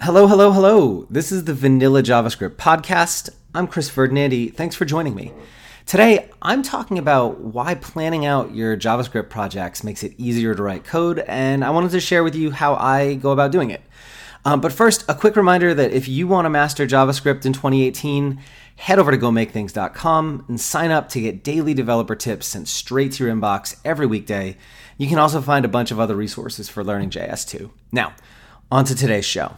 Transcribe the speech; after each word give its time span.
Hello, 0.00 0.26
hello, 0.26 0.50
hello. 0.50 1.06
This 1.08 1.32
is 1.32 1.44
the 1.44 1.54
Vanilla 1.54 2.02
JavaScript 2.02 2.56
podcast. 2.56 3.30
I'm 3.54 3.66
Chris 3.66 3.88
Ferdinandi. 3.88 4.52
Thanks 4.52 4.76
for 4.76 4.84
joining 4.84 5.14
me. 5.14 5.32
Today, 5.86 6.28
I'm 6.42 6.62
talking 6.62 6.98
about 6.98 7.40
why 7.40 7.74
planning 7.76 8.26
out 8.26 8.54
your 8.54 8.76
JavaScript 8.76 9.30
projects 9.30 9.82
makes 9.82 10.02
it 10.02 10.12
easier 10.18 10.54
to 10.54 10.62
write 10.62 10.84
code, 10.84 11.20
and 11.20 11.64
I 11.64 11.70
wanted 11.70 11.92
to 11.92 12.00
share 12.00 12.22
with 12.22 12.34
you 12.34 12.50
how 12.50 12.74
I 12.74 13.14
go 13.14 13.30
about 13.30 13.52
doing 13.52 13.70
it. 13.70 13.80
Um, 14.44 14.60
but 14.60 14.72
first, 14.72 15.04
a 15.08 15.14
quick 15.14 15.36
reminder 15.36 15.72
that 15.72 15.92
if 15.92 16.06
you 16.06 16.26
want 16.26 16.44
to 16.44 16.50
master 16.50 16.86
JavaScript 16.86 17.46
in 17.46 17.54
2018, 17.54 18.40
head 18.76 18.98
over 18.98 19.10
to 19.10 19.16
gomakethings.com 19.16 20.44
and 20.48 20.60
sign 20.60 20.90
up 20.90 21.08
to 21.10 21.20
get 21.20 21.42
daily 21.42 21.72
developer 21.72 22.16
tips 22.16 22.48
sent 22.48 22.68
straight 22.68 23.12
to 23.12 23.24
your 23.24 23.34
inbox 23.34 23.80
every 23.86 24.06
weekday. 24.06 24.58
You 24.98 25.08
can 25.08 25.18
also 25.18 25.40
find 25.40 25.64
a 25.64 25.68
bunch 25.68 25.92
of 25.92 26.00
other 26.00 26.16
resources 26.16 26.68
for 26.68 26.84
learning 26.84 27.10
JS 27.10 27.48
too. 27.48 27.70
Now, 27.90 28.12
on 28.70 28.84
to 28.86 28.94
today's 28.94 29.24
show. 29.24 29.54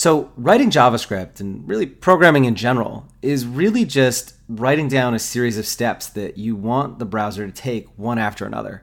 So, 0.00 0.32
writing 0.34 0.70
JavaScript 0.70 1.40
and 1.40 1.68
really 1.68 1.84
programming 1.84 2.46
in 2.46 2.54
general 2.54 3.06
is 3.20 3.46
really 3.46 3.84
just 3.84 4.32
writing 4.48 4.88
down 4.88 5.12
a 5.12 5.18
series 5.18 5.58
of 5.58 5.66
steps 5.66 6.06
that 6.06 6.38
you 6.38 6.56
want 6.56 6.98
the 6.98 7.04
browser 7.04 7.44
to 7.44 7.52
take 7.52 7.86
one 7.98 8.18
after 8.18 8.46
another. 8.46 8.82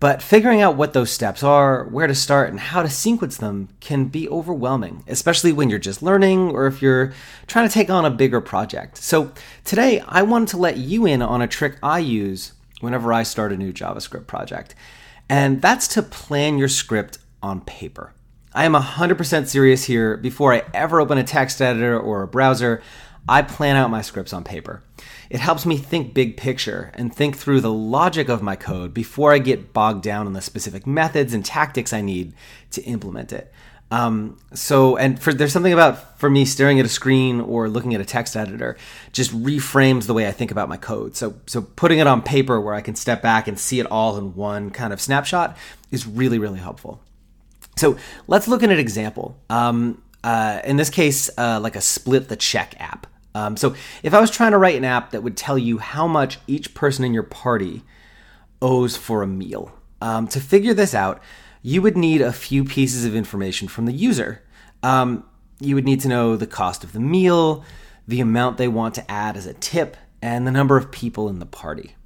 But 0.00 0.20
figuring 0.20 0.60
out 0.60 0.76
what 0.76 0.92
those 0.92 1.10
steps 1.10 1.42
are, 1.42 1.84
where 1.84 2.06
to 2.06 2.14
start, 2.14 2.50
and 2.50 2.60
how 2.60 2.82
to 2.82 2.90
sequence 2.90 3.38
them 3.38 3.70
can 3.80 4.08
be 4.08 4.28
overwhelming, 4.28 5.02
especially 5.08 5.50
when 5.50 5.70
you're 5.70 5.78
just 5.78 6.02
learning 6.02 6.50
or 6.50 6.66
if 6.66 6.82
you're 6.82 7.14
trying 7.46 7.66
to 7.66 7.72
take 7.72 7.88
on 7.88 8.04
a 8.04 8.10
bigger 8.10 8.42
project. 8.42 8.98
So, 8.98 9.32
today 9.64 10.00
I 10.06 10.20
wanted 10.20 10.48
to 10.48 10.58
let 10.58 10.76
you 10.76 11.06
in 11.06 11.22
on 11.22 11.40
a 11.40 11.48
trick 11.48 11.78
I 11.82 12.00
use 12.00 12.52
whenever 12.80 13.14
I 13.14 13.22
start 13.22 13.54
a 13.54 13.56
new 13.56 13.72
JavaScript 13.72 14.26
project, 14.26 14.74
and 15.26 15.62
that's 15.62 15.88
to 15.94 16.02
plan 16.02 16.58
your 16.58 16.68
script 16.68 17.16
on 17.42 17.62
paper. 17.62 18.12
I 18.54 18.64
am 18.64 18.74
100% 18.74 19.48
serious 19.48 19.84
here. 19.84 20.16
Before 20.16 20.54
I 20.54 20.62
ever 20.72 21.00
open 21.00 21.18
a 21.18 21.24
text 21.24 21.60
editor 21.60 21.98
or 21.98 22.22
a 22.22 22.28
browser, 22.28 22.82
I 23.28 23.42
plan 23.42 23.74
out 23.74 23.90
my 23.90 24.00
scripts 24.00 24.32
on 24.32 24.44
paper. 24.44 24.84
It 25.28 25.40
helps 25.40 25.66
me 25.66 25.76
think 25.76 26.14
big 26.14 26.36
picture 26.36 26.92
and 26.94 27.12
think 27.12 27.36
through 27.36 27.62
the 27.62 27.72
logic 27.72 28.28
of 28.28 28.42
my 28.42 28.54
code 28.54 28.94
before 28.94 29.32
I 29.32 29.38
get 29.38 29.72
bogged 29.72 30.04
down 30.04 30.28
in 30.28 30.34
the 30.34 30.40
specific 30.40 30.86
methods 30.86 31.34
and 31.34 31.44
tactics 31.44 31.92
I 31.92 32.00
need 32.00 32.32
to 32.70 32.82
implement 32.82 33.32
it. 33.32 33.52
Um, 33.90 34.38
so, 34.52 34.96
and 34.96 35.20
for 35.20 35.34
there's 35.34 35.52
something 35.52 35.72
about 35.72 36.18
for 36.20 36.30
me 36.30 36.44
staring 36.44 36.78
at 36.78 36.86
a 36.86 36.88
screen 36.88 37.40
or 37.40 37.68
looking 37.68 37.94
at 37.94 38.00
a 38.00 38.04
text 38.04 38.36
editor 38.36 38.76
just 39.12 39.32
reframes 39.32 40.06
the 40.06 40.14
way 40.14 40.28
I 40.28 40.32
think 40.32 40.52
about 40.52 40.68
my 40.68 40.76
code. 40.76 41.16
So, 41.16 41.34
so 41.46 41.62
putting 41.62 41.98
it 41.98 42.06
on 42.06 42.22
paper 42.22 42.60
where 42.60 42.74
I 42.74 42.80
can 42.82 42.94
step 42.94 43.20
back 43.20 43.48
and 43.48 43.58
see 43.58 43.80
it 43.80 43.86
all 43.86 44.16
in 44.16 44.34
one 44.36 44.70
kind 44.70 44.92
of 44.92 45.00
snapshot 45.00 45.56
is 45.90 46.06
really, 46.06 46.38
really 46.38 46.60
helpful. 46.60 47.00
So 47.76 47.96
let's 48.26 48.48
look 48.48 48.62
at 48.62 48.70
an 48.70 48.78
example. 48.78 49.36
Um, 49.50 50.02
uh, 50.22 50.60
in 50.64 50.76
this 50.76 50.90
case, 50.90 51.30
uh, 51.36 51.60
like 51.60 51.76
a 51.76 51.80
split 51.80 52.28
the 52.28 52.36
check 52.36 52.74
app. 52.78 53.06
Um, 53.34 53.56
so 53.56 53.74
if 54.02 54.14
I 54.14 54.20
was 54.20 54.30
trying 54.30 54.52
to 54.52 54.58
write 54.58 54.76
an 54.76 54.84
app 54.84 55.10
that 55.10 55.22
would 55.22 55.36
tell 55.36 55.58
you 55.58 55.78
how 55.78 56.06
much 56.06 56.38
each 56.46 56.72
person 56.72 57.04
in 57.04 57.12
your 57.12 57.24
party 57.24 57.82
owes 58.62 58.96
for 58.96 59.22
a 59.22 59.26
meal, 59.26 59.72
um, 60.00 60.28
to 60.28 60.40
figure 60.40 60.72
this 60.72 60.94
out, 60.94 61.20
you 61.62 61.82
would 61.82 61.96
need 61.96 62.20
a 62.20 62.32
few 62.32 62.64
pieces 62.64 63.04
of 63.04 63.14
information 63.14 63.68
from 63.68 63.86
the 63.86 63.92
user. 63.92 64.42
Um, 64.82 65.24
you 65.60 65.74
would 65.74 65.84
need 65.84 66.00
to 66.00 66.08
know 66.08 66.36
the 66.36 66.46
cost 66.46 66.84
of 66.84 66.92
the 66.92 67.00
meal, 67.00 67.64
the 68.06 68.20
amount 68.20 68.58
they 68.58 68.68
want 68.68 68.94
to 68.96 69.10
add 69.10 69.36
as 69.36 69.46
a 69.46 69.54
tip, 69.54 69.96
and 70.22 70.46
the 70.46 70.50
number 70.50 70.76
of 70.76 70.90
people 70.90 71.28
in 71.28 71.38
the 71.38 71.46
party. 71.46 71.96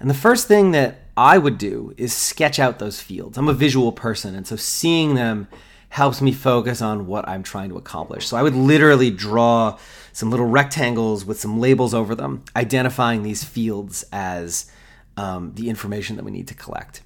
And 0.00 0.10
the 0.10 0.14
first 0.14 0.48
thing 0.48 0.72
that 0.72 1.07
I 1.18 1.36
would 1.36 1.58
do 1.58 1.92
is 1.96 2.12
sketch 2.12 2.60
out 2.60 2.78
those 2.78 3.00
fields. 3.00 3.36
I'm 3.36 3.48
a 3.48 3.52
visual 3.52 3.90
person, 3.90 4.36
and 4.36 4.46
so 4.46 4.54
seeing 4.54 5.16
them 5.16 5.48
helps 5.88 6.22
me 6.22 6.30
focus 6.30 6.80
on 6.80 7.08
what 7.08 7.28
I'm 7.28 7.42
trying 7.42 7.70
to 7.70 7.76
accomplish. 7.76 8.28
So 8.28 8.36
I 8.36 8.42
would 8.44 8.54
literally 8.54 9.10
draw 9.10 9.78
some 10.12 10.30
little 10.30 10.46
rectangles 10.46 11.24
with 11.24 11.40
some 11.40 11.58
labels 11.58 11.92
over 11.92 12.14
them, 12.14 12.44
identifying 12.54 13.24
these 13.24 13.42
fields 13.42 14.04
as 14.12 14.70
um, 15.16 15.54
the 15.56 15.68
information 15.68 16.14
that 16.16 16.24
we 16.24 16.30
need 16.30 16.46
to 16.48 16.54
collect. 16.54 17.02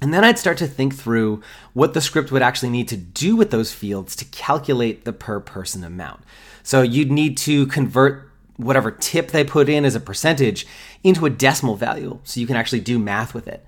And 0.00 0.14
then 0.14 0.24
I'd 0.24 0.38
start 0.38 0.56
to 0.58 0.66
think 0.66 0.94
through 0.94 1.42
what 1.74 1.92
the 1.92 2.00
script 2.00 2.32
would 2.32 2.42
actually 2.42 2.70
need 2.70 2.88
to 2.88 2.96
do 2.96 3.36
with 3.36 3.50
those 3.50 3.72
fields 3.72 4.16
to 4.16 4.24
calculate 4.24 5.04
the 5.04 5.12
per 5.12 5.38
person 5.38 5.84
amount. 5.84 6.22
So 6.62 6.80
you'd 6.80 7.12
need 7.12 7.36
to 7.38 7.66
convert 7.66 8.30
whatever 8.56 8.90
tip 8.90 9.28
they 9.28 9.44
put 9.44 9.68
in 9.68 9.84
as 9.84 9.94
a 9.94 10.00
percentage 10.00 10.66
into 11.02 11.26
a 11.26 11.30
decimal 11.30 11.76
value 11.76 12.18
so 12.24 12.40
you 12.40 12.46
can 12.46 12.56
actually 12.56 12.80
do 12.80 12.98
math 12.98 13.34
with 13.34 13.48
it. 13.48 13.64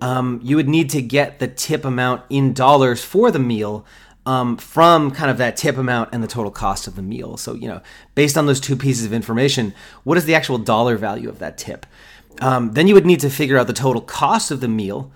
Um, 0.00 0.40
you 0.42 0.56
would 0.56 0.68
need 0.68 0.90
to 0.90 1.02
get 1.02 1.38
the 1.38 1.48
tip 1.48 1.84
amount 1.84 2.22
in 2.30 2.52
dollars 2.52 3.02
for 3.02 3.30
the 3.30 3.40
meal 3.40 3.84
um, 4.26 4.56
from 4.56 5.10
kind 5.10 5.30
of 5.30 5.38
that 5.38 5.56
tip 5.56 5.76
amount 5.76 6.10
and 6.12 6.22
the 6.22 6.28
total 6.28 6.50
cost 6.50 6.86
of 6.86 6.96
the 6.96 7.02
meal. 7.02 7.36
So, 7.36 7.54
you 7.54 7.66
know, 7.66 7.80
based 8.14 8.36
on 8.36 8.46
those 8.46 8.60
two 8.60 8.76
pieces 8.76 9.06
of 9.06 9.12
information, 9.12 9.74
what 10.04 10.18
is 10.18 10.26
the 10.26 10.34
actual 10.34 10.58
dollar 10.58 10.96
value 10.96 11.28
of 11.28 11.38
that 11.38 11.58
tip? 11.58 11.86
Um, 12.40 12.74
then 12.74 12.86
you 12.86 12.94
would 12.94 13.06
need 13.06 13.20
to 13.20 13.30
figure 13.30 13.58
out 13.58 13.66
the 13.66 13.72
total 13.72 14.02
cost 14.02 14.50
of 14.50 14.60
the 14.60 14.68
meal 14.68 15.10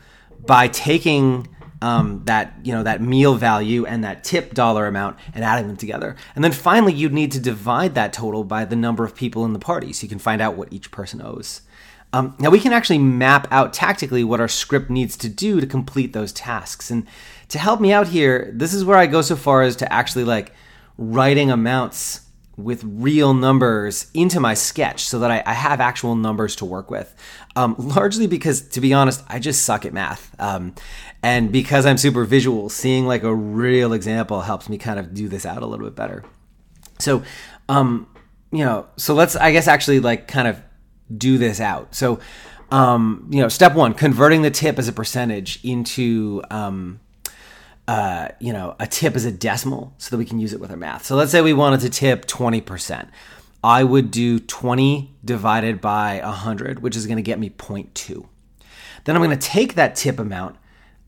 by 0.46 0.66
taking 0.66 1.46
um, 1.82 2.22
that 2.26 2.54
you 2.62 2.72
know 2.72 2.84
that 2.84 3.02
meal 3.02 3.34
value 3.34 3.84
and 3.84 4.04
that 4.04 4.22
tip 4.22 4.54
dollar 4.54 4.86
amount 4.86 5.18
and 5.34 5.44
adding 5.44 5.66
them 5.66 5.76
together. 5.76 6.16
And 6.34 6.42
then 6.42 6.52
finally, 6.52 6.94
you'd 6.94 7.12
need 7.12 7.32
to 7.32 7.40
divide 7.40 7.94
that 7.96 8.12
total 8.12 8.44
by 8.44 8.64
the 8.64 8.76
number 8.76 9.04
of 9.04 9.14
people 9.14 9.44
in 9.44 9.52
the 9.52 9.58
party, 9.58 9.92
so 9.92 10.04
you 10.04 10.08
can 10.08 10.20
find 10.20 10.40
out 10.40 10.56
what 10.56 10.72
each 10.72 10.90
person 10.90 11.20
owes. 11.20 11.62
Um, 12.14 12.36
now 12.38 12.50
we 12.50 12.60
can 12.60 12.72
actually 12.72 12.98
map 12.98 13.48
out 13.50 13.72
tactically 13.72 14.22
what 14.22 14.40
our 14.40 14.48
script 14.48 14.90
needs 14.90 15.16
to 15.16 15.28
do 15.28 15.60
to 15.60 15.66
complete 15.66 16.12
those 16.12 16.32
tasks. 16.32 16.90
And 16.90 17.06
to 17.48 17.58
help 17.58 17.80
me 17.80 17.92
out 17.92 18.08
here, 18.08 18.50
this 18.54 18.74
is 18.74 18.84
where 18.84 18.98
I 18.98 19.06
go 19.06 19.22
so 19.22 19.34
far 19.34 19.62
as 19.62 19.76
to 19.76 19.92
actually 19.92 20.24
like 20.24 20.52
writing 20.98 21.50
amounts 21.50 22.20
with 22.56 22.84
real 22.84 23.32
numbers 23.32 24.10
into 24.12 24.38
my 24.38 24.54
sketch 24.54 25.04
so 25.04 25.18
that 25.20 25.30
I, 25.30 25.42
I 25.46 25.54
have 25.54 25.80
actual 25.80 26.14
numbers 26.14 26.56
to 26.56 26.64
work 26.64 26.90
with. 26.90 27.14
Um, 27.56 27.74
largely 27.78 28.26
because, 28.26 28.62
to 28.70 28.80
be 28.80 28.92
honest, 28.92 29.24
I 29.28 29.38
just 29.38 29.64
suck 29.64 29.86
at 29.86 29.92
math. 29.92 30.34
Um, 30.38 30.74
and 31.22 31.50
because 31.50 31.86
I'm 31.86 31.98
super 31.98 32.24
visual, 32.24 32.68
seeing 32.68 33.06
like 33.06 33.22
a 33.22 33.34
real 33.34 33.92
example 33.92 34.42
helps 34.42 34.68
me 34.68 34.76
kind 34.76 34.98
of 34.98 35.14
do 35.14 35.28
this 35.28 35.46
out 35.46 35.62
a 35.62 35.66
little 35.66 35.86
bit 35.86 35.94
better. 35.94 36.24
So, 36.98 37.22
um, 37.68 38.06
you 38.50 38.64
know, 38.64 38.86
so 38.96 39.14
let's, 39.14 39.34
I 39.34 39.52
guess, 39.52 39.66
actually 39.66 40.00
like 40.00 40.28
kind 40.28 40.46
of 40.46 40.60
do 41.16 41.38
this 41.38 41.60
out. 41.60 41.94
So, 41.94 42.20
um, 42.70 43.28
you 43.30 43.40
know, 43.40 43.48
step 43.48 43.74
one, 43.74 43.94
converting 43.94 44.42
the 44.42 44.50
tip 44.50 44.78
as 44.78 44.88
a 44.88 44.92
percentage 44.92 45.58
into, 45.64 46.42
um, 46.50 47.00
uh, 47.88 48.28
you 48.38 48.52
know, 48.52 48.76
a 48.78 48.86
tip 48.86 49.16
as 49.16 49.24
a 49.24 49.32
decimal 49.32 49.94
so 49.98 50.10
that 50.10 50.18
we 50.18 50.24
can 50.24 50.38
use 50.38 50.52
it 50.52 50.60
with 50.60 50.70
our 50.70 50.76
math. 50.76 51.04
So 51.04 51.16
let's 51.16 51.32
say 51.32 51.40
we 51.40 51.52
wanted 51.52 51.80
to 51.80 51.90
tip 51.90 52.26
20%. 52.26 53.08
I 53.64 53.84
would 53.84 54.10
do 54.10 54.38
20 54.38 55.14
divided 55.24 55.80
by 55.80 56.20
100, 56.22 56.80
which 56.80 56.96
is 56.96 57.06
going 57.06 57.16
to 57.16 57.22
get 57.22 57.38
me 57.38 57.50
0.2. 57.50 58.26
Then 59.04 59.16
I'm 59.16 59.22
going 59.22 59.36
to 59.36 59.48
take 59.48 59.74
that 59.74 59.96
tip 59.96 60.18
amount 60.18 60.56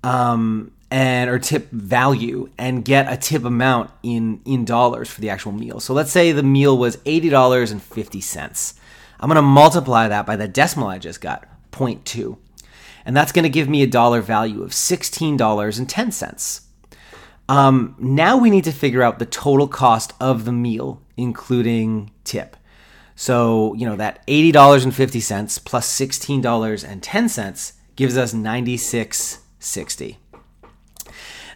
um, 0.03 0.73
and 0.91 1.31
or 1.31 1.39
tip 1.39 1.71
value 1.71 2.51
and 2.59 2.84
get 2.84 3.13
a 3.13 3.17
tip 3.17 3.45
amount 3.45 3.91
in 4.03 4.41
in 4.45 4.65
dollars 4.65 5.09
for 5.09 5.21
the 5.21 5.31
actual 5.31 5.53
meal. 5.53 5.81
So 5.81 5.95
let's 5.95 6.13
say 6.13 6.33
the 6.33 6.43
meal 6.43 6.77
was 6.77 6.97
$80.50. 6.99 8.79
I'm 9.21 9.29
going 9.29 9.37
to 9.37 9.43
multiply 9.43 10.09
that 10.09 10.27
by 10.27 10.37
the 10.37 10.49
decimal 10.49 10.89
I 10.89 10.99
just 10.99 11.21
got, 11.21 11.47
0.2. 11.73 12.37
And 13.04 13.16
that's 13.16 13.32
going 13.32 13.42
to 13.42 13.48
give 13.48 13.69
me 13.69 13.82
a 13.82 13.87
dollar 13.87 14.20
value 14.20 14.62
of 14.62 14.70
$16.10. 14.70 16.60
Um, 17.48 17.94
now 17.98 18.38
we 18.38 18.50
need 18.50 18.65
to 18.65 18.72
figure 18.72 19.03
out 19.03 19.19
the 19.19 19.26
total 19.26 19.69
cost 19.69 20.15
of 20.20 20.44
the 20.44 20.53
meal, 20.53 21.03
including 21.16 22.10
tip. 22.25 22.56
So, 23.16 23.75
you 23.75 23.87
know, 23.87 23.97
that 23.97 24.26
$80.50 24.26 25.65
plus 25.65 25.98
$16.10 25.98 27.72
gives 27.97 28.16
us 28.16 28.34
96.60. 28.34 30.16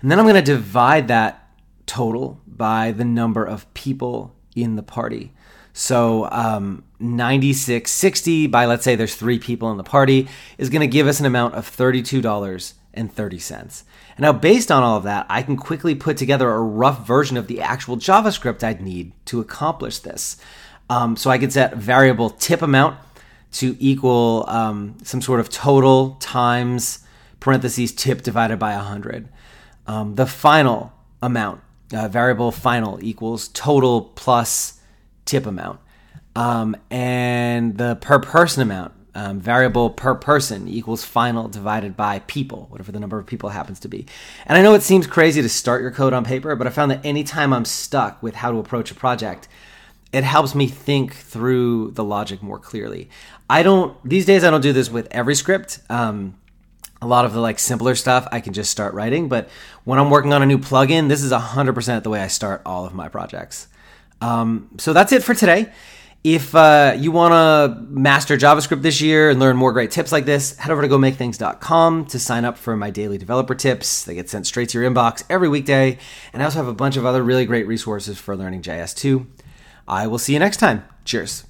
And 0.01 0.11
then 0.11 0.19
I'm 0.19 0.27
going 0.27 0.37
to 0.37 0.43
divide 0.43 1.09
that 1.09 1.49
total 1.87 2.41
by 2.47 2.93
the 2.93 3.05
number 3.05 3.45
of 3.45 3.73
people 3.75 4.37
in 4.55 4.77
the 4.77 4.83
party. 4.83 5.33
So 5.79 6.29
um, 6.33 6.83
96.60 7.01 8.51
by 8.51 8.67
let's 8.67 8.83
say 8.83 8.97
there's 8.97 9.15
three 9.15 9.39
people 9.39 9.71
in 9.71 9.77
the 9.77 9.85
party 9.85 10.27
is 10.59 10.71
going 10.71 10.81
to 10.81 10.89
give 10.89 11.07
us 11.07 11.21
an 11.21 11.27
amount 11.27 11.55
of 11.55 11.71
$32.30. 11.71 13.83
And 14.17 14.19
now, 14.19 14.33
based 14.33 14.73
on 14.73 14.83
all 14.83 14.97
of 14.97 15.05
that, 15.05 15.27
I 15.31 15.43
can 15.43 15.57
quickly 15.57 15.95
put 15.95 16.17
together 16.17 16.51
a 16.51 16.61
rough 16.61 17.07
version 17.07 17.37
of 17.37 17.47
the 17.47 17.61
actual 17.61 17.97
JavaScript 17.97 18.65
I'd 18.65 18.81
need 18.81 19.13
to 19.27 19.39
accomplish 19.39 20.01
this. 20.01 20.37
Um, 20.91 21.15
so 21.15 21.31
I 21.31 21.39
could 21.39 21.53
set 21.53 21.77
variable 21.77 22.31
tip 22.31 22.61
amount 22.61 22.99
to 23.53 23.77
equal 23.79 24.47
um, 24.49 24.97
some 25.05 25.23
sort 25.23 25.39
of 25.39 25.49
total 25.49 26.17
times 26.19 27.07
parentheses 27.39 27.93
tip 27.93 28.23
divided 28.23 28.59
by 28.59 28.75
100. 28.75 29.29
Um, 29.87 30.17
the 30.17 30.27
final 30.27 30.93
amount, 31.23 31.61
uh, 31.95 32.09
variable 32.09 32.51
final 32.51 32.99
equals 33.01 33.47
total 33.47 34.01
plus 34.17 34.78
tip 35.29 35.47
amount. 35.47 35.79
Um, 36.35 36.77
and 36.91 37.77
the 37.77 37.97
per 38.01 38.19
person 38.19 38.63
amount, 38.63 38.93
Um, 39.15 39.41
variable 39.41 39.91
per 39.91 40.15
person 40.15 40.69
equals 40.69 41.03
final 41.05 41.49
divided 41.49 41.97
by 41.97 42.21
people, 42.29 42.67
whatever 42.71 42.93
the 42.93 43.01
number 43.01 43.19
of 43.19 43.27
people 43.27 43.49
happens 43.51 43.81
to 43.81 43.89
be. 43.89 44.07
And 44.47 44.57
I 44.57 44.63
know 44.63 44.75
it 44.75 44.83
seems 44.83 45.09
crazy 45.09 45.43
to 45.43 45.49
start 45.49 45.83
your 45.83 45.91
code 45.91 46.13
on 46.13 46.25
paper, 46.25 46.55
but 46.55 46.69
I 46.69 46.71
found 46.71 46.91
that 46.93 47.05
anytime 47.05 47.53
I'm 47.53 47.65
stuck 47.65 48.23
with 48.23 48.37
how 48.37 48.53
to 48.53 48.59
approach 48.59 48.93
a 48.93 48.95
project, 48.95 49.49
it 50.13 50.23
helps 50.23 50.55
me 50.55 50.69
think 50.69 51.15
through 51.17 51.91
the 51.93 52.05
logic 52.05 52.43
more 52.43 52.61
clearly. 52.61 53.09
I 53.51 53.65
don't, 53.65 53.97
these 54.09 54.25
days, 54.25 54.45
I 54.45 54.51
don't 54.51 54.61
do 54.61 54.73
this 54.73 54.91
with 54.91 55.09
every 55.11 55.35
script. 55.35 55.81
Um, 55.91 56.39
a 57.03 57.07
lot 57.07 57.25
of 57.25 57.33
the 57.33 57.41
like 57.41 57.59
simpler 57.59 57.97
stuff 57.97 58.29
I 58.31 58.41
can 58.41 58.53
just 58.53 58.71
start 58.71 58.95
writing, 58.95 59.29
but 59.29 59.49
when 59.85 59.99
I'm 59.99 60.11
working 60.11 60.33
on 60.33 60.43
a 60.43 60.47
new 60.47 60.59
plugin, 60.59 61.09
this 61.09 61.23
is 61.23 61.33
100% 61.33 62.03
the 62.03 62.11
way 62.11 62.21
I 62.21 62.29
start 62.29 62.63
all 62.65 62.87
of 62.87 62.95
my 62.95 63.09
projects. 63.09 63.67
Um, 64.21 64.71
so 64.79 64.93
that's 64.93 65.13
it 65.13 65.23
for 65.23 65.35
today. 65.35 65.73
If 66.25 66.55
uh, 66.55 66.95
you 66.99 67.13
want 67.13 67.33
to 67.33 67.81
master 67.89 68.37
JavaScript 68.37 68.83
this 68.83 69.01
year 69.01 69.31
and 69.31 69.39
learn 69.39 69.57
more 69.57 69.73
great 69.73 69.93
tips 69.93 70.11
like 70.11 70.25
this, 70.25 70.57
head 70.57 70.73
over 70.73 70.83
to 70.83 70.89
gomakethings.com 70.89 72.07
to 72.07 72.19
sign 72.19 72.45
up 72.45 72.59
for 72.59 72.77
my 72.77 72.91
daily 72.91 73.19
developer 73.19 73.55
tips. 73.55 74.05
They 74.05 74.15
get 74.17 74.29
sent 74.29 74.47
straight 74.47 74.69
to 74.71 74.81
your 74.81 74.91
inbox 74.91 75.23
every 75.31 75.49
weekday. 75.49 75.97
And 76.33 76.43
I 76.43 76.45
also 76.45 76.59
have 76.59 76.69
a 76.69 76.75
bunch 76.75 76.97
of 76.97 77.07
other 77.07 77.23
really 77.23 77.47
great 77.47 77.67
resources 77.69 78.19
for 78.19 78.37
learning 78.37 78.63
JS 78.63 78.97
too. 78.97 79.29
I 79.87 80.07
will 80.07 80.19
see 80.19 80.33
you 80.33 80.39
next 80.39 80.59
time. 80.59 80.85
Cheers. 81.05 81.48